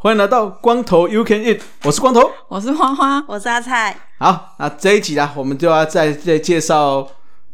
[0.00, 3.94] 欢迎来到光头 You Can Eat，我是光头，我是花花，我是阿菜。
[4.18, 7.06] 好，那这一集呢，我们就要再再介绍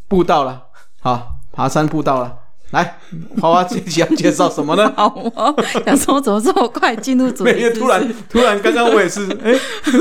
[0.07, 0.69] 步道了。
[1.01, 2.39] 好，爬山步道了。
[2.71, 2.99] 来，
[3.41, 4.93] 花花这期要介绍什么呢？
[4.97, 5.55] 好，哦
[5.87, 7.51] 想说怎么这么快进入主题？
[7.61, 9.55] 因为突然突然，刚刚我也是， 哎，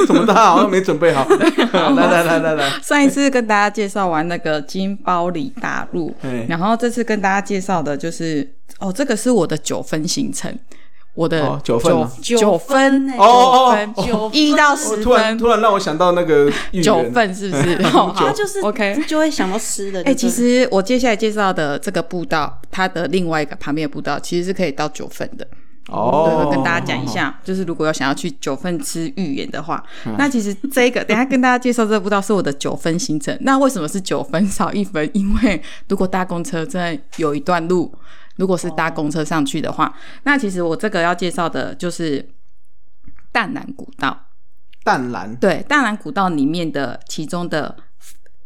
[0.08, 1.28] 怎么大家好像没准备好？
[1.30, 6.16] 来来来来来，上一次跟大家介绍完那个金包里大路，
[6.48, 10.58] 然后这次跟大家介绍的就是，哦，这个是我的九分行程。
[11.14, 13.94] 我的九分九分哦分
[14.32, 16.52] 一到十分，突然突然让我想到那个
[16.84, 17.76] 九分是不是？
[18.16, 20.02] 他就是 OK，就会想到吃的。
[20.06, 25.48] 哎，其实我接下来介绍的这个步道，它的另外一个旁边的步道，其实是可以到九分的。
[25.90, 29.84] 哦，对，跟大家讲一下，就是如果要想要去九份吃芋圆的话，
[30.18, 33.38] 那其实这个等下跟大家介绍这个步道是我的九分行程。
[33.42, 35.08] 那为什么是九分少一分？
[35.14, 37.94] 因为如果搭公车真的有一段路。
[38.36, 42.28] 如果是搭公车上去的话，哦、那其实我这个要介绍的就是
[43.32, 44.28] 淡兰古道。
[44.84, 47.76] 淡兰对，淡兰古道里面的其中的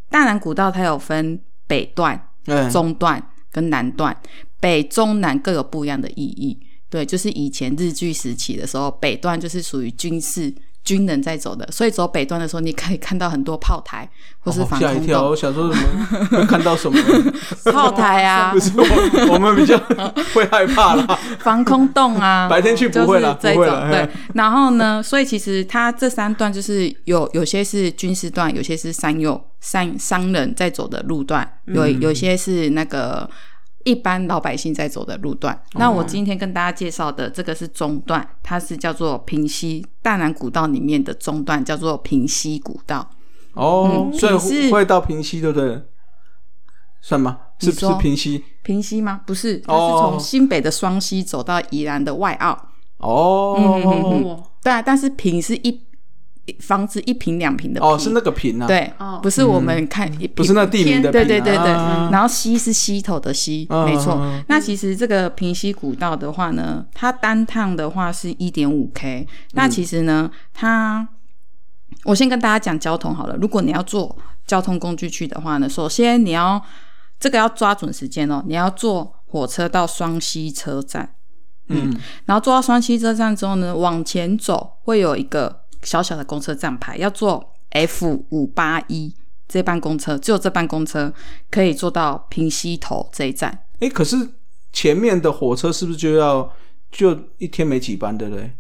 [0.10, 3.22] 淡兰古道，它有分北段、嗯、中段
[3.52, 4.16] 跟南段，
[4.60, 6.60] 北中南各有不一样的意义。
[6.90, 10.54] 对，就是以前日据时期的时候，北段就是属于军事。
[10.88, 14.88] 军人在走的，所以走北端的时候，你可以看到很多炮台或是防空洞。
[14.88, 15.24] 吓一跳！
[15.24, 15.78] 我想说什
[16.32, 16.46] 么？
[16.48, 16.98] 看到什么？
[17.74, 18.52] 炮台啊！
[18.56, 19.78] 不是我，我们比较
[20.34, 21.20] 会害怕啦。
[21.40, 23.92] 防空洞啊，白天去不会啦，就是这种不。
[23.92, 25.04] 对，然后呢？
[25.04, 33.30] 所以其实它这三段就是有有些是军事段，有些是商用商商人在走的路段，有有些是那个。
[33.88, 43.10] 一般老百姓在走的路段，哦、那我今天跟大家介绍的这个是中段，它是叫做平溪大南古道里面的中段，叫做平溪古道。
[43.54, 45.82] 哦，嗯、所以会到平溪，对不对？
[47.02, 47.40] 算吗？
[47.60, 48.44] 是不是平溪？
[48.62, 49.22] 平溪吗？
[49.26, 52.58] 不是，它是从新北的双溪走到宜兰的外澳。
[52.98, 55.87] 哦，嗯，对啊，但是平是一。
[56.60, 58.92] 房子一平两平的哦，是那个平啊，对，
[59.22, 64.22] 不是我们看一不是那地名的，对对对对，然后溪是溪头的溪，没错。
[64.48, 69.28] 那其实这个平溪古道的话呢，它单趟的话是一点五 K。
[69.54, 71.08] 那其实呢，它
[72.06, 73.36] 我先跟大家讲交通好了。
[73.36, 74.16] 如果你要坐
[74.46, 76.62] 交通工具去的话呢，首先你要
[77.20, 81.10] 这个要抓准时间哦，你要坐火车到双溪车站，
[81.68, 81.94] 嗯，
[82.26, 85.67] 然后坐到双溪车站之后呢，往前走会有一个。
[85.88, 89.14] 小小的公车站牌要坐 F 五八一
[89.48, 91.14] 这班公车，只有这班公车
[91.50, 93.50] 可以坐到平溪头这一站。
[93.76, 94.18] 哎、欸，可是
[94.74, 96.52] 前面的火车是不是就要
[96.92, 98.52] 就一天没几班的嘞？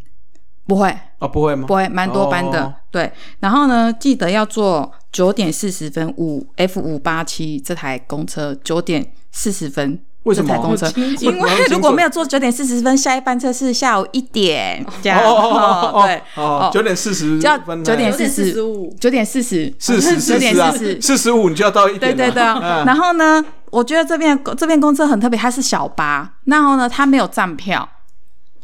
[0.66, 1.67] 不会哦，不会吗？
[1.67, 2.63] 不会，蛮多班的。
[2.63, 3.11] 哦、对，
[3.41, 10.01] 然后呢，记得要坐九点四十分五 F 五八七这台公车，九点四十分。
[10.27, 10.49] 为什么？
[10.49, 15.19] 这台公车，因为如果没有坐九点四十分，下一班车是下午一点，这样。
[15.23, 22.16] 哦，对，哦，九点四十要，九点四十五，九点四十，四十， 九点四十，四十五，你就要到一点。
[22.16, 22.43] 对对对。
[22.43, 27.87] 然后呢，我觉得这边这边公车很特别，它是小巴，然后呢，它没有站票，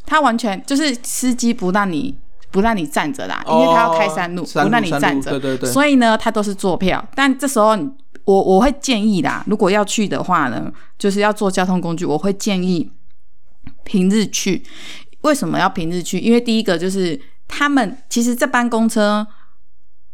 [0.06, 2.14] 它完全就是司机不让你
[2.52, 5.32] 不让你站着啦，因为他要开山路，不让你站着。
[5.32, 5.72] 对对对。
[5.72, 7.90] 所以呢，他都是坐票，但这时候你。
[8.26, 12.90] 我我会建议啦，如果要去的话呢，就是要坐交通工具，我会建议
[13.84, 14.64] 平日去。
[15.22, 16.20] 为什么要平日去？
[16.20, 19.26] 因为第一个就是他们其实这班公车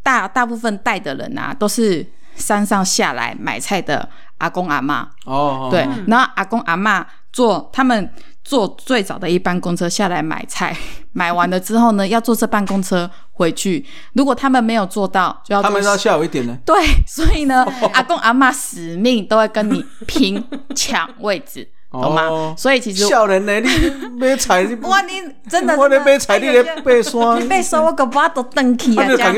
[0.03, 2.05] 大大部分带的人啊，都是
[2.35, 5.09] 山上下来买菜的阿公阿妈。
[5.25, 8.09] 哦，对，然后阿公阿嬷坐他们。
[8.41, 10.75] 坐最早的一班公车下来买菜，
[11.13, 13.85] 买完了之后呢，要坐这班公车回去。
[14.13, 16.57] 如果他们没有坐到，就要他们要下午一点呢。
[16.65, 16.75] 对，
[17.05, 17.63] 所以呢，
[17.93, 20.43] 阿公阿妈死命都会跟你拼
[20.73, 22.55] 抢位置，懂吗？
[22.57, 23.69] 所以其实笑人呢，你
[24.17, 25.11] 买菜你哇，你
[25.47, 29.35] 真的我咧买菜，你咧爬山，你爬山我个巴都登起啊，这样。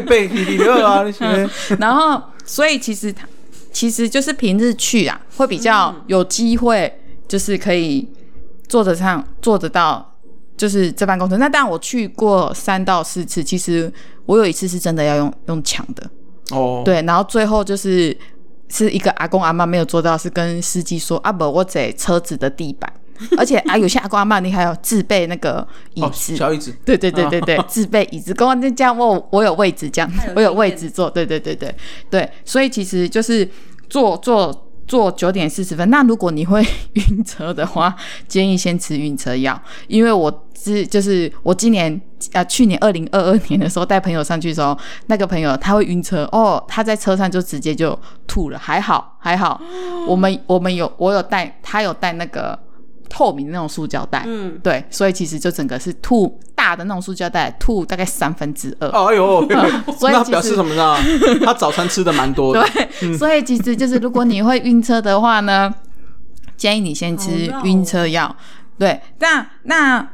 [1.77, 3.27] 然后，所以其实他
[3.74, 7.00] 其实就是平日去啊，会比较有机会，
[7.31, 8.07] 就是可以。
[8.72, 10.16] 坐得上，坐得到，
[10.56, 11.36] 就是这班公车。
[11.36, 13.92] 那当然，我去过三到四次，其实
[14.25, 16.10] 我有一次是真的要用用抢的。
[16.51, 18.18] 哦，对，然后最后就是
[18.69, 22.89] 是一个阿公阿妈没有做到，是跟司机说啊不，我在车子的地板，
[23.38, 31.75] 而且啊有些阿公阿妈你还要自备那个椅子，哦、小椅子，对对对对对，啊、自备椅子，跟我这样我我有位置这样，有我有位置坐，对对对对
[32.10, 33.45] 对，所以其实就是
[33.89, 34.68] 坐坐。
[34.88, 35.89] 坐九点四十分。
[35.89, 37.95] 那如果你会 晕车的话，
[38.28, 42.00] 建议先吃晕车药，因为我是就是我今年
[42.33, 47.98] 啊去年二零二二年的时候带朋友上去的时候，那个朋友他会晕车哦，他在车上就直接就
[48.28, 49.62] 吐了，还好还好，
[50.07, 52.57] 我们我们有我有带他有带那个。
[53.13, 58.88] 透明的那种塑胶袋，嗯，对，所以其实就整个是吐大的那种塑胶袋，吐大概三分之二。
[58.88, 59.45] 哎呦，
[60.00, 60.95] 所以那表示什么呢？
[61.44, 62.62] 他早餐吃的蛮多的。
[62.72, 65.74] 对，嗯、所以其实就是如果你会晕车的话呢，
[66.57, 68.36] 建议你先吃晕车药。
[68.77, 70.12] 对，那那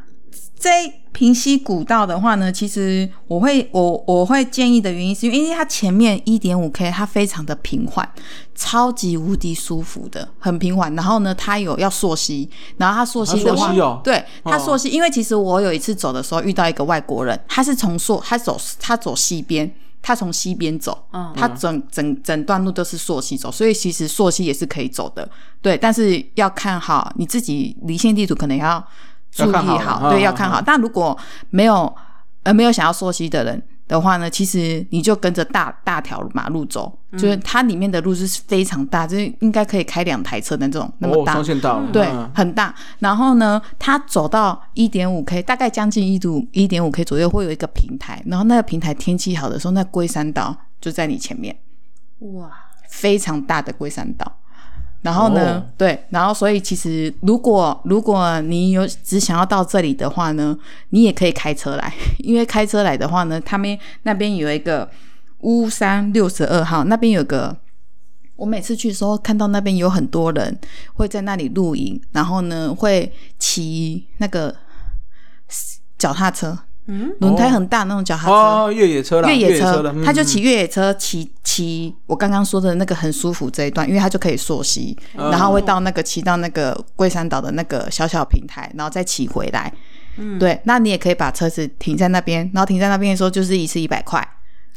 [0.59, 0.69] 这。
[1.13, 8.07] 平溪古道的话呢，其实我会我我会建议的原因是因为它前面一点五 K 它非常的平缓，
[8.53, 10.93] 超级无敌舒服的，很平缓。
[10.93, 12.47] 然后呢，它有要溯溪，
[12.77, 14.89] 然后它溯溪的话，哦、对，它溯溪。
[14.89, 25.29] 因为其实我有一次走的时候遇到一个外国人，他是从溯他走他走西边，他从西边走，他整整整段路都是溯溪走，所以其实溯溪也是可以走的，
[25.61, 25.77] 对。
[25.77, 28.85] 但是要看好你自己离线地图，可能要。
[29.29, 30.59] 注意好，好对，要看好。
[30.59, 31.15] 但如果
[31.49, 31.93] 没有
[32.43, 42.75] 呃没有想要溯溪的人的话呢，其实你就跟着大大条马路走，嗯、就是它里面的路是非常大，就是应该可以开两台车的那种那么大，双线道，对，嗯、很大。
[42.99, 48.21] 然后呢，它走到一点五 K，大概将近一度一点五 K 左右，会有一个平台。
[48.25, 51.55] 然后那个平台天气好的时候，那龟山岛就在你前面，
[52.33, 52.51] 哇，
[52.89, 54.31] 非常大的龟山岛。
[55.03, 60.57] 然后呢，哦、对，然后所以其实如果如果你有只想要到这里的话呢，
[60.89, 64.89] 你也可以开车来， 因为开车来的话呢，他们那边有一个
[65.41, 67.55] 乌山六十二号，那边有个，
[68.35, 70.57] 我每次去的时候看到那边有很多人
[70.95, 74.53] 会在那里露营，然后呢会骑那个
[75.97, 76.57] 脚踏车。
[76.87, 89.71] 嗯，轮胎很大那种脚踏车，哦，越野车啦，越野车，他就骑越野车，骑骑我刚刚说的那个很舒服这一段，因为他就可以溯溪，然后会到那个骑到那个龟山岛的那个小小平台，然后再骑回来。
[90.17, 94.25] 嗯，对，那你也可以把车子停在那边，然后停在那边的时候就是一次一百块。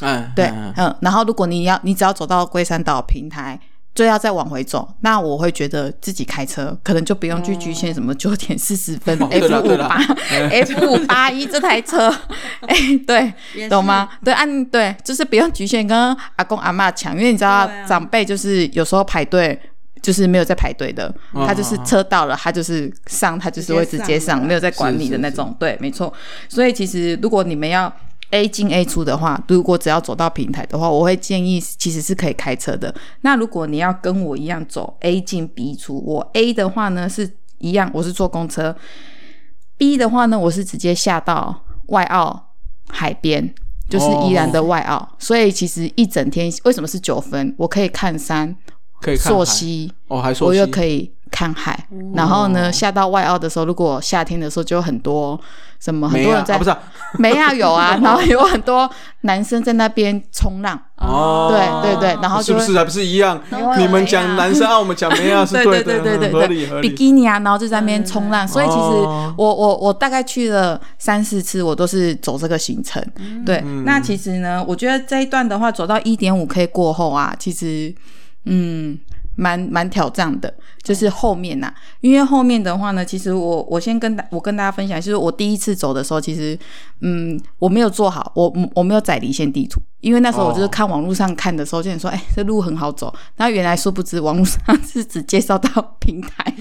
[0.01, 0.47] 嗯，对，
[0.77, 3.59] 嗯，然后如果你要，你只要走到龟山岛平台。
[3.93, 10.01] 就要再往回走，那我会觉得自己开车可能就不用去局限什么九点四十分 F 五八
[10.51, 12.09] F 五八一这台车，
[12.69, 14.09] 哎、欸，对，懂吗？
[14.25, 19.61] 对，按对，就是不用局限跟阿公阿妈抢，因为你知道长辈就是有时候排队
[20.01, 26.13] 就是没有在排队的，哦、他就是车到了，他就是上，他就是会直接上，接没有在管你的那种，对，没错。
[26.49, 27.93] 所以其实如果你们要。
[28.31, 32.95] A 进 A 出的话，如果只要走到平台的话，我会建议其实是可以开车的。
[33.23, 38.75] 那如果你要跟我一样走 A 进 B 出，我 A 的话呢是一样，我是坐公车
[39.79, 42.53] ；B 的话呢，我是直接下到外澳
[42.89, 43.53] 海边，
[43.89, 44.97] 就是宜兰的外澳。
[44.97, 47.55] 哦、所以其实一整天为什么是九分？
[47.59, 48.57] 我可以看山，
[49.01, 51.13] 可以溯溪，哦，还溯溪，我又可以。
[51.31, 55.41] 看海，然后呢，下到外澳的时候，如果夏天的时候，就有很多
[55.79, 56.75] 什么很多人在，不是
[57.19, 58.91] 没啊有啊， 然后有很多
[59.23, 63.41] 男生在那边冲浪，哦，对对对，然后是不是还不是一样？
[63.79, 73.03] 你们讲男生啊，我们讲没啊，是 对对对对对，比基尼啊，然后就在那边冲浪，所以其实我我我大概去了三四次，我都是走这个行程。
[73.47, 77.95] 对，那其实呢，我觉得这一段的话，走到一点五 K 过后啊，其实
[78.45, 78.99] 嗯。
[79.41, 80.53] 蛮蛮挑战的，
[80.83, 86.59] 就是后面呐、啊，因为后面的话呢，其实我我先跟大我跟大家分享，就是我第一次走的时候，其实
[87.01, 96.55] 嗯我没有做好，我我没有载离线地图，因为那时候我就是看网络上看的时候，就想说，哎、欸，这路很好走，然后原来殊不知网络上是只介绍到平台，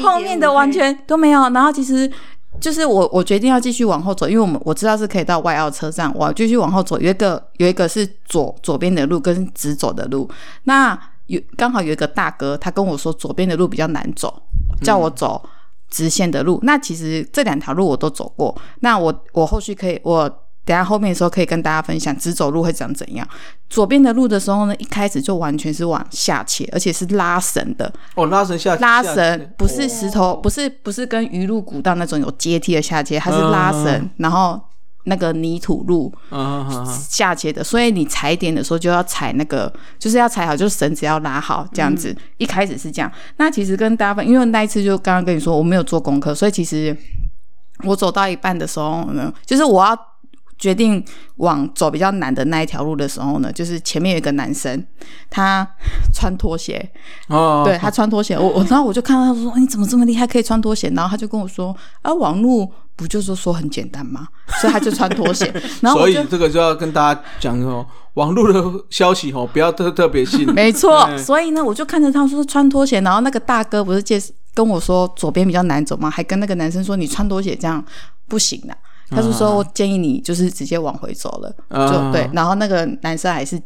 [0.00, 2.08] 后面的完全都没有，然后其实。
[2.58, 6.98] 就是我，我决定要继续往后走，因为我们我知道是可以到外澳车站，我要继续往后走。
[6.98, 10.26] 有一个有一个是左左边的路跟直走的路，
[10.64, 14.42] 那有刚好有一个大哥，他跟我说左边的路比较难走，
[14.82, 15.42] 叫我走
[15.88, 16.56] 直线的路。
[16.56, 20.42] 嗯、那其实这两条路我都走过，那我我后续可以我。
[20.66, 23.24] 等下后面的时候可以跟大家分享直走路会长怎样。
[23.70, 27.92] 左边的路的时候呢，一开始就完全是往下切，而且是拉绳的。
[28.16, 34.60] 哦，拉绳下拉绳不是石头，哦、不是不是跟鱼路古道那种有阶梯的下切，它是拉绳，嗯、然后
[35.06, 36.12] 那个泥土路
[36.86, 37.64] 下切的。
[37.64, 42.10] 所以你踩点的时候就要踩那个，就是要踩好，就是绳子要拉好这样子。
[42.10, 43.10] 嗯、一开始是这样。
[43.38, 46.96] 那其实跟大家分，因为那一次就刚刚跟你说我没有做功课，所以其实
[47.84, 49.98] 我走到一半的时候呢，就是我要。
[50.58, 51.04] 决定
[51.36, 54.82] 往走比较难的那一条路的时候呢，就是前面有一个男生，
[55.28, 55.68] 他
[56.14, 56.90] 穿拖鞋，
[57.28, 60.90] 哦，对，他穿拖鞋，我我然后我就看到他说，你怎么这么厉害，可以穿拖鞋？
[60.96, 64.26] 然后他就跟我说啊，网路不就是说很简单吗？
[64.60, 65.52] 所以他就穿拖鞋。
[65.80, 70.50] 然后所以这个就要跟大家讲哦，网络的消息哦， 不要特特别信。
[70.52, 74.20] 没错，所以呢，我就看着他说穿拖鞋，然后那个大哥不是介
[74.54, 76.10] 跟我说左边比较难走吗？
[76.10, 77.84] 还跟那个男生说你穿拖鞋这样
[78.26, 78.76] 不行的。
[79.08, 82.28] 他就说我建议你就是直接往回走了，啊、就对。
[82.32, 83.60] 然后那个男生还是。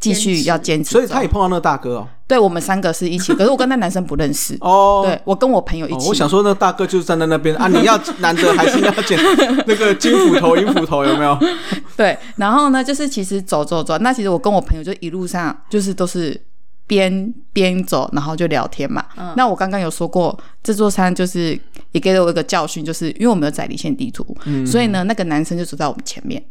[0.00, 2.08] 继续要坚持，所以他也碰到那个大哥哦。
[2.26, 5.02] 对，我们三个是一起， 可是我跟那男生不认识哦。
[5.04, 6.08] 对，我跟我朋友一起。
[6.08, 9.18] 我想说，那大哥就站在那边啊，你要男的还是要捡
[9.66, 11.38] 那个金斧头、银斧头有没有？
[11.96, 16.40] 对，然后呢，就是其实走走走，那其实我跟我朋友就一路上就是都是
[16.86, 19.04] 边边走，然后就聊天嘛。
[19.18, 19.34] 嗯。
[19.36, 21.58] 那我刚刚有说过，这座山就是
[21.92, 26.42] 也给了我一个教训，就是因为我们有载离线地图，嗯，所以呢，那个男生就走在我们前面。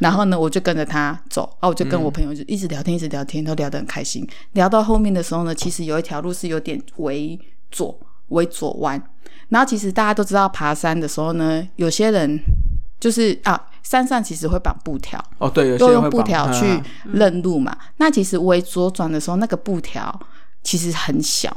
[0.00, 4.26] 然后呢，我就跟着他走，啊，我就跟我朋友就一直聊天，一直聊天，都聊得很开心。
[4.52, 7.38] 聊到后面的时候呢，其实有一条路是有点微
[7.70, 7.96] 左、
[8.28, 9.00] 微左弯。
[9.50, 12.40] 然后其实大家都知道，爬山的时候呢，有些人
[12.98, 17.70] 就是啊，山上其实会绑布条哦，对，有些都用布条去认路嘛。
[17.78, 20.18] 嗯、那其实微左转的时候，那个布条
[20.62, 21.50] 其实很小，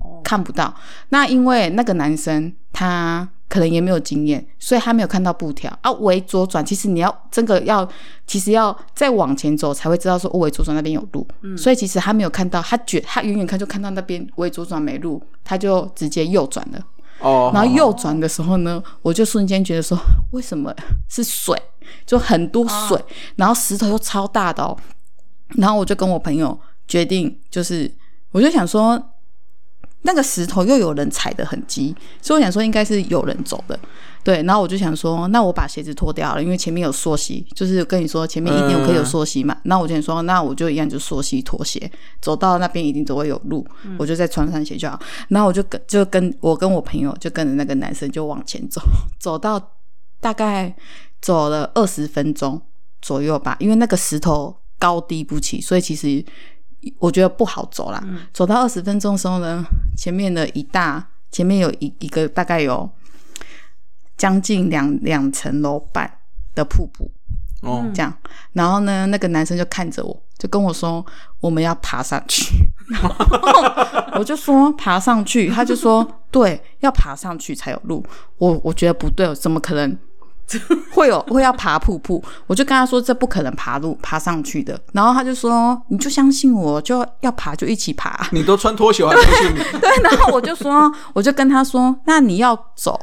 [0.00, 0.72] 哦、看不到。
[1.08, 3.28] 那因为那个男生他。
[3.52, 5.92] 可能也没有经验，所以他没有看到布条啊。
[5.92, 7.86] 围左转，其实你要这个要，
[8.26, 11.28] 其实要再往前走才会知道说，哦，微左转那边有路。
[11.42, 16.82] 嗯，所以其实他没有看到，他觉他远远看就看到那边围左转没路，他就直接右转了。
[17.20, 19.98] 哦，然后右转的时候呢，我就瞬间觉得说，
[20.30, 20.74] 为什么
[21.10, 21.54] 是水？
[22.06, 23.04] 就很多水，哦，
[23.36, 24.74] 然后石头又超大的哦。
[25.56, 27.92] 然后我就跟我朋友决定，就是
[28.30, 29.10] 我就想说。
[30.02, 33.78] 那个石头又有人踩的痕迹，所以我想说应该是有人走的，
[34.24, 34.42] 对。
[34.42, 39.56] 然后我就想说，那我把鞋子脱掉了，因为前面有缩膝，就是跟你说前面一点五 K 有缩膝嘛。
[39.64, 41.90] 那、嗯、我就想说，那我就一样就缩膝脱鞋，
[42.20, 44.98] 走到那边一定都会有路，嗯、我就再穿上鞋就好。
[45.28, 48.82] 然后我就跟就跟我跟我朋友就跟着那个男生就往前走，
[49.20, 49.70] 走到
[50.20, 50.74] 大概
[51.20, 52.60] 走了二十分钟
[53.00, 56.24] 左右吧，因为那个石头高低不齐，所以其实。
[56.98, 59.64] 我觉得不好走啦，嗯、走到二十分钟的时候呢，
[59.96, 62.88] 前面的一大，前面有一一个大概有
[64.16, 66.18] 将近两两层楼半
[66.54, 67.10] 的瀑布，
[67.62, 68.12] 哦，这样，
[68.52, 71.04] 然后呢，那个男生就看着我，就跟我说
[71.40, 72.66] 我们要爬上去，
[74.18, 78.04] 我就说爬上去，他就说对，要爬上去才有路，
[78.38, 79.98] 我我觉得不对，怎么可能？
[80.92, 88.26] 会有会要爬瀑布，我就跟他说这不可能爬路爬上去的，然后他就说你就相信我，就要爬就一起爬。
[88.32, 89.58] 你都穿拖鞋还相信你？
[89.80, 93.00] 对，然后我就说，我就跟他说，那你要走，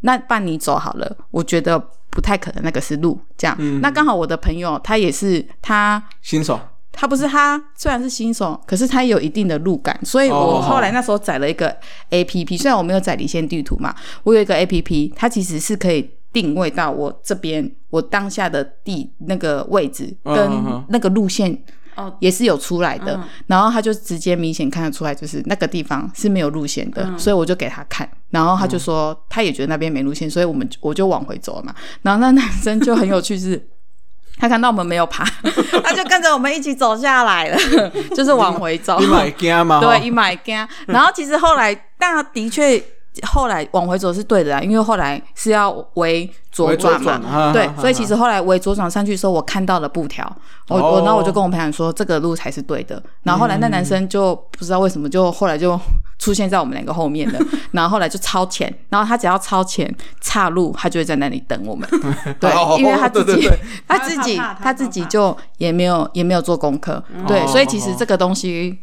[0.00, 1.16] 那伴你走好了。
[1.30, 1.78] 我觉得
[2.10, 3.56] 不太可能那个是路，这样。
[3.58, 6.58] 嗯、那刚好我的朋友他也是他新手，
[6.92, 11.76] 他不是他虽然是新手，可是他有一定的路感，所以我后来那时候载了一个
[12.10, 16.10] A P P，、哦、虽然我没有载离线地图嘛，我有一个 A P P，它其实是可以。
[16.36, 21.64] 定位到我这边，我当下的地那个位置跟那个路线
[21.94, 31.74] 哦也是有出来的，哦、然后他就直接明显看得出来，就是那个地方是没有路线的，嗯、所以我就给他看，然后他就说他也觉得那边没路线，所以我们我就往回走了嘛。
[32.02, 33.68] 然后那男生就很有趣是，是
[34.36, 35.24] 他看到我们没有爬，
[35.82, 37.58] 他就跟着我们一起走下来了，
[38.14, 39.00] 就是往回走。
[39.00, 39.80] 一买惊吗？
[39.80, 40.54] 对，一买惊。
[40.86, 42.84] 然后其实后来，但的确。
[43.24, 50.24] 后来往回走是对的啦，因为后来是要微左转嘛，转对，所以其实后来微左转上去的时候，我看到了布条，
[50.68, 55.78] 我我然后我就跟我朋友说这个路才是对的，然后后来那男生就不知道为什么就后来就
[56.18, 57.38] 出现在我们两个后面的，
[57.72, 61.88] 然后后来就超前，然后他只要超前岔路，他就会在那里等我们，
[62.40, 63.50] 对，因为他自己
[63.86, 68.78] 他自己他自己就也没有也没有做功课，对，所以其实这个东西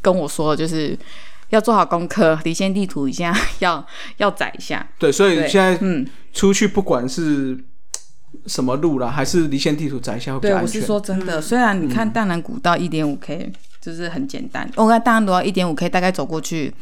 [0.00, 0.98] 跟我说的就是。
[1.50, 3.84] 要做好功课，离线地图一下 要
[4.16, 4.84] 要载一下。
[4.98, 7.58] 对，所以现在嗯，出去不管是
[8.46, 10.72] 什么路啦，嗯、还是离线地图载一下会比较安全。
[10.72, 16.72] 对，我是说真的，虽然你看淡兰古道一点五 K 就是很简单，嗯、我看淡兰古道一点五 K 大概走过去，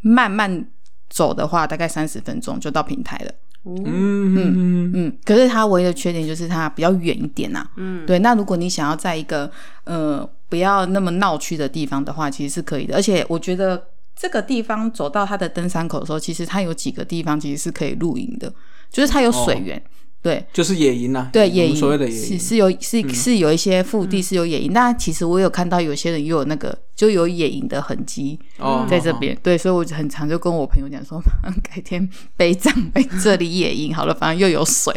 [0.00, 0.66] 慢慢
[1.10, 3.32] 走的话大概三十分钟就到平台了。
[3.64, 5.18] 嗯嗯嗯嗯。
[5.24, 7.70] 可是它唯一的缺点就是它比较远一点呐、啊。
[7.76, 8.06] 嗯。
[8.06, 9.50] 对，那如果你想要在一个
[9.84, 13.88] 呃不要那么闹区的地方的话，其实是可以的，而且我觉得。
[14.16, 18.50] 这个地方走到它的登山口的时候，其实它有几个地方其实是可以露营的，
[18.90, 19.82] 就是它有水源，哦、
[20.22, 31.22] 对，就是野营呐、啊，对，野营所谓的野营是是有是、嗯、是有一些腹地是有野营，那、嗯、其实我有看到有些人又有那个就有野营的痕迹哦，在这边，哦、对，所以我很常就跟我朋友讲说，
[31.62, 32.08] 改天
[32.38, 34.94] 背帐背这里野营好了，反正又有水，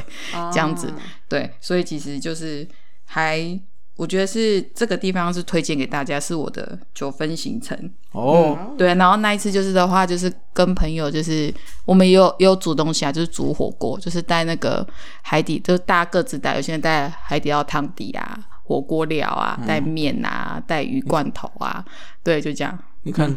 [0.54, 0.94] 这样子，
[1.28, 2.66] 对，所以其实就是
[3.04, 3.60] 还。
[4.00, 7.78] 我觉得是这个地方是推荐给大家，是我的九分行程
[8.14, 8.78] 哦、嗯。
[8.78, 11.54] 对，然后那一次就是的话，就是跟朋友，就是
[11.84, 14.88] 我们也有也有煮东西啊，就是煮火锅，就是带那个
[15.22, 21.84] 海底，就是大家各自带，有些人带海底捞汤底啊，火锅料啊，带面啊，带鱼罐头啊，
[22.24, 22.80] 对，就这样。
[23.04, 23.34] 你看，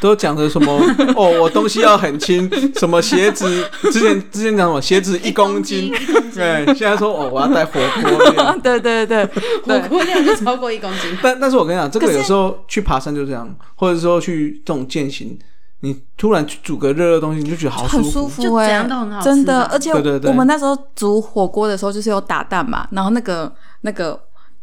[0.00, 0.72] 都讲的什么？
[1.16, 3.64] 哦，我东西要很轻，什么鞋子？
[3.92, 5.92] 之前之前讲什么鞋子一公斤？
[6.34, 8.58] 对，现在说哦，我要带火锅料。
[8.62, 9.24] 对对对，
[9.64, 11.16] 火锅料就超过一公斤。
[11.22, 15.38] 但但是我跟你讲，这个有时候去爬山就这样，或者说去这种健行，
[15.80, 19.62] 你突然去煮个热热东西，你就觉得好舒服，很舒服哎、欸，真的。
[19.66, 24.20] 而且我们那时候煮火锅的时候，就是有打蛋嘛，然后那个那个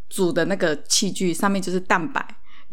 [0.10, 2.24] 煮的那个器具上面就是蛋白。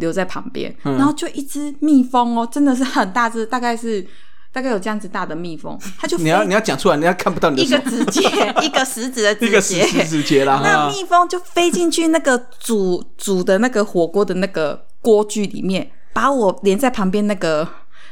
[0.00, 4.04] 留在旁边，嗯，然后就一只蜜蜂哦，真的是很大只，大概是
[4.52, 8.22] 大概有这样子大的蜜蜂，它就你要你要讲出来，人家看不到你的一个指节，
[8.62, 10.60] 一个食指的指节，一个食指指节啦。
[10.64, 17.68] 那蜜蜂就飞进去那个煮煮的那个火锅的那个锅具里面，把我连在旁边那个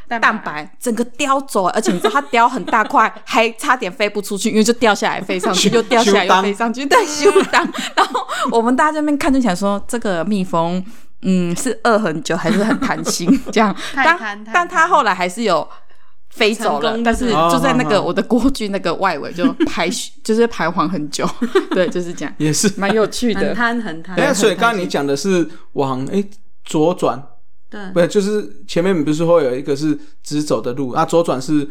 [0.08, 7.68] 蛋白整个叼走，而且你知道它叼很大块，还差点飞不出去，因为就掉下来飞上去， 又掉下来又飞上去，对，咻当。
[7.96, 8.20] 然后
[8.52, 10.84] 我们大家在那边看就想说，这个蜜蜂。
[11.22, 13.28] 嗯，是饿很久还是很贪心？
[13.50, 15.68] 这样，但但他后来还是有
[16.30, 19.88] 飞走了，但是就在那个我的锅具那个外围就排，
[20.22, 21.28] 就是徘徊很久。
[21.72, 24.14] 对，就是这样，也是蛮有趣的，很贪很贪。
[24.16, 26.22] 哎，所以刚刚你讲的是往哎
[26.64, 27.20] 左转，
[27.68, 31.68] 对，不是，就是前面不是会有一个是直走的路啊，左转是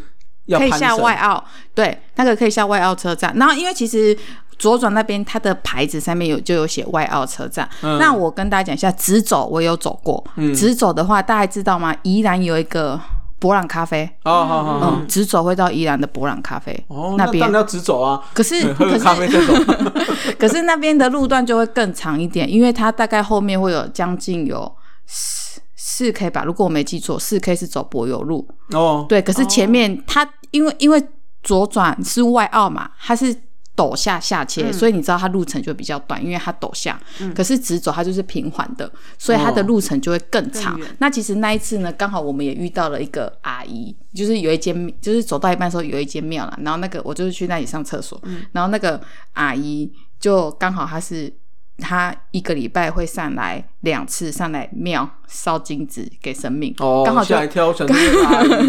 [0.48, 1.42] 要可以下外澳，
[1.74, 3.34] 对，那个可以下外澳车站。
[3.38, 4.18] 然后因为其实。
[4.58, 7.68] 左转那边，它的牌子上面有就有写外澳车站。
[7.82, 10.24] 嗯、那我跟大家讲一下，直走我有走过。
[10.36, 11.96] 嗯、直走的话，大家知道吗？
[12.02, 13.00] 宜兰有一个
[13.38, 14.10] 伯朗咖啡。
[14.24, 15.02] 哦，好好好。
[15.08, 16.86] 直走会到宜兰的伯朗咖啡。
[16.88, 18.20] 哦，那边当然要直走啊。
[18.34, 19.54] 可是， 可是咖啡再走。
[20.40, 24.72] 可是那边的路段就会更长一点，因为它大概后面会有将近有
[25.06, 28.48] 四四 K 吧，如果我没记错，四 K 是走柏油路。
[28.72, 29.06] 哦。
[29.08, 31.04] 对，可是前面它因为因为
[31.44, 33.36] 左转是外澳嘛，它是。
[33.78, 37.00] 陡下下切，嗯、所以你知道它路程就比较短，因为它陡下。
[37.22, 40.78] 嗯、可是直走它就是平缓的，所以它的路程就会更长。
[40.98, 49.00] 那其实那一次呢，刚好我们也遇到了一个阿姨，就是有一间，就是走到一半的时候有一间庙了，然后那个我就是去那里上厕所，嗯、然后那个
[49.34, 51.32] 阿姨就刚好她是。
[51.78, 56.74] 他一个礼拜会上来两次，上来庙烧金子给神明。
[56.80, 58.68] 哦，刚好吓一跳，想说阿姨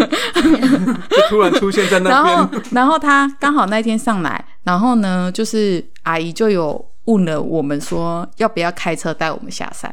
[1.08, 2.10] 就突然出现在那边。
[2.10, 9.90] 然后，然后他刚好那天上来，然后呢，就是阿姨就有问了我们说，要不要开车带我们下山？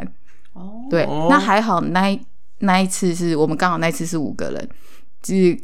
[0.53, 2.19] 哦，对，那还好，那
[2.59, 4.69] 那一次是我们刚好那一次是五个人。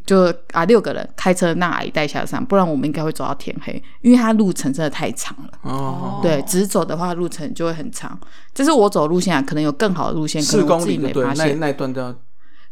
[0.05, 5.51] 就啊，六个人开车让阿姨带下山，不然我们应该会走到天黑，因为它路程真的太长了。
[5.61, 8.19] 哦，对，直走的话路程就会很长。
[8.53, 11.45] 这是我走路线啊，可能有更好的路线，可能我自己没发现。
[11.45, 12.17] 对，那那一段的，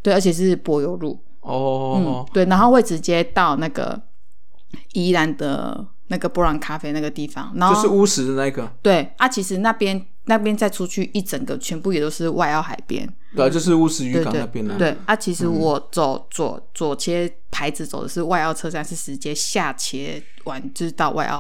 [0.02, 1.22] 对，而且是柏油路。
[1.42, 4.02] 哦，嗯，对，然后会直接到那个
[4.94, 8.70] 宜兰的那个伯朗咖啡那个地方，然后就是乌石的那个。
[8.82, 13.12] 对啊，其实那边那边再出去一整个，全部也都是外澳海边。
[13.36, 14.78] 对、啊，就是乌石渔港那边的。
[14.78, 21.40] 对啊，其实我走左左切牌子走的是外澳车站，是直接下切完就是到外澳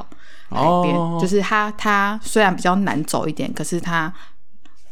[0.49, 0.95] 海边。
[0.95, 4.11] 哦、就是它它虽然比较难走一点，可是它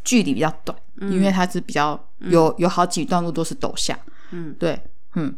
[0.03, 3.97] 距离比较短，嗯、因为它是比较有有好几段路都是陡下。
[4.29, 4.79] 嗯，对，
[5.15, 5.35] 嗯，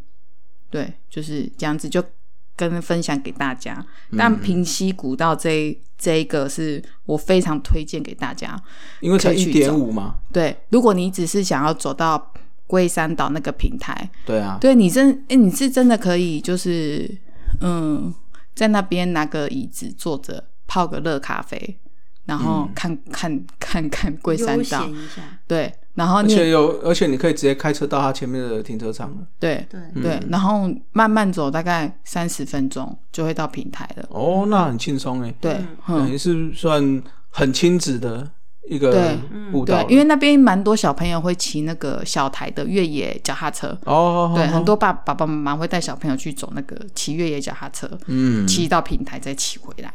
[0.70, 2.04] 对，就是这样子就。
[2.68, 3.86] 跟分享给大家，
[4.18, 8.62] 但平溪古道这这一个是我非常推荐给大家，
[9.00, 10.16] 因为才一点五嘛。
[10.34, 12.34] 对，如果你只是想要走到
[12.68, 17.10] 龟山岛那个平台，对啊，对你真哎、欸，你是真的可以，就是
[17.62, 18.14] 嗯，
[18.54, 21.80] 在那边拿个椅子坐着，泡个热咖啡，
[22.26, 24.86] 然后看、嗯、看看看龟山岛，
[25.48, 25.74] 对。
[26.00, 29.18] 然后，而且有，而且你可以直接开车到他前面的停车场了。
[29.38, 34.06] 对对对，然后慢慢走，大概三十分钟就会到平台了。
[34.10, 35.36] 哦，那很轻松哎。
[35.42, 38.26] 对，等于是算很亲子的
[38.70, 39.14] 一个
[39.52, 39.84] 步道。
[39.84, 43.78] 对，因为那边蛮多小朋友会骑那个小台的越野脚踏车。
[43.84, 44.32] 哦。
[44.34, 49.94] 对，很多爸爸爸妈妈会带小朋友去走那个骑越野脚踏车，嗯，骑到平台再骑回来，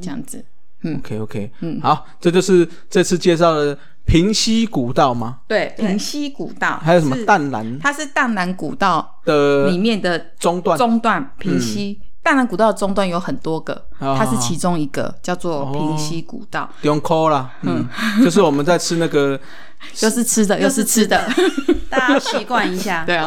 [0.00, 0.44] 这样子。
[0.84, 3.76] 嗯，OK OK，嗯，好，这就是这次介绍的。
[4.04, 5.38] 平溪古道吗？
[5.46, 7.16] 对，平溪古道还有什么？
[7.24, 7.78] 淡蓝？
[7.78, 10.76] 它是淡蓝古道的里面的中段。
[10.76, 12.00] 中段平溪。
[12.24, 16.70] 淡蓝古道的中段有很多个，它是其中一个，叫做平溪古道。
[16.80, 17.84] 中科啦，嗯，
[18.22, 19.38] 就是我们在吃那个，
[20.02, 21.28] 又是吃的，又是吃的，
[21.90, 23.04] 大家习惯一下。
[23.04, 23.26] 对啊，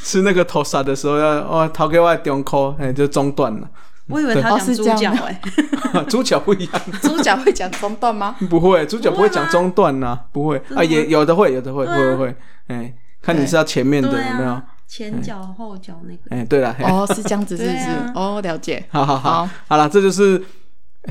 [0.00, 3.68] 吃那个头沙的时候要哦，掏给我中科，哎，就中段了。
[4.10, 5.40] 我以为他讲猪脚哎，
[6.08, 8.34] 猪脚不一样， 猪脚会讲中段吗？
[8.48, 10.60] 不会，猪脚不会讲中段呐，不会。
[10.74, 12.36] 啊，也有的会，有的会，会会会，
[12.68, 14.60] 哎，看你是要前面的有没有？
[14.86, 16.34] 前脚后脚那个？
[16.34, 18.12] 哎，对了，哦，是这样子，是不是？
[18.14, 18.82] 哦，了解。
[18.88, 19.76] 好好好，好。
[19.76, 20.42] 了，这就是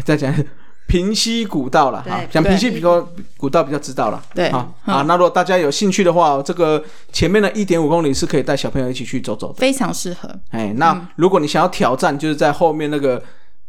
[0.04, 0.34] 再讲
[0.88, 4.24] 平溪古道了哈，讲平溪比较古道比较知道了。
[4.34, 10.34] 对，好啊，那如果大家有兴趣的话，这个前面的一点五公里是可以带小朋友一起去走走的，非常适合。
[10.52, 13.22] 哎，那如果你想要挑战，就是在后面那个，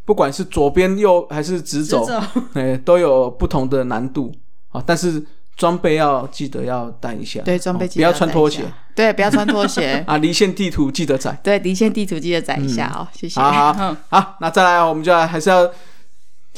[0.04, 2.07] 不管是左边右还是直走，
[2.54, 4.33] 哎，都有不同的难度
[4.70, 4.81] 啊。
[4.87, 5.20] 但是
[5.57, 8.62] 装备要记得要带一下，对，装备不要穿拖鞋，
[8.94, 10.18] 对，不要穿拖鞋 啊。
[10.18, 13.40] 离线地图记得载，对，离线地图记得载一下哦，谢谢。
[13.40, 15.68] 好好好，那再来，我们就还是要。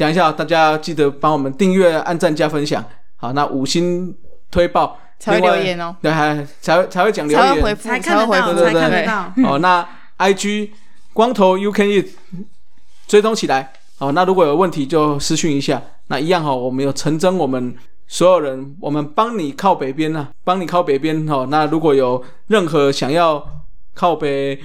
[0.01, 2.83] 讲一下，大家记得帮我们订阅、按赞、加分享。
[3.17, 4.17] 好，那五星
[4.51, 5.95] 推爆才会留言哦。
[6.01, 9.31] 对，还才会才会讲留言，才会回复，才会回复，才看得到。
[9.45, 9.87] 哦，那
[10.17, 10.71] IG
[11.13, 12.07] 光头 You Can Eat
[13.07, 13.75] 追踪起来。
[13.99, 15.83] 哦，那如果有问题就私讯一下。
[16.07, 17.77] 那一样哈，我们有成真我们
[18.09, 21.47] 所有人，我们帮你靠北边啊，帮你靠北边哈。
[21.51, 23.47] 那如果有任何想要
[23.93, 24.59] 靠北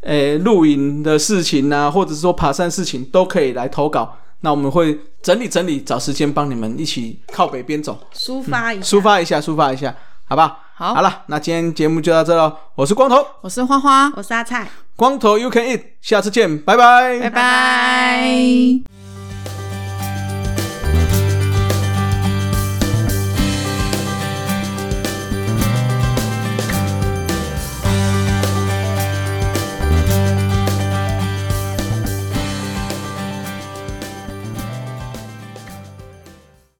[0.00, 4.16] 诶露营的事情啊，或者是说爬山事情，都可以来投稿。
[4.40, 9.94] 那我们会整理整理，找时间帮你们一起靠北边走，抒发一下，抒发一下，抒发一下，
[10.26, 10.58] 好不好？
[10.74, 12.56] 好，好了，那今天节目就到这喽。
[12.74, 18.99] 我是光头，我是花花，我是阿菜，光头 You Can Eat，下次见，拜拜，拜拜。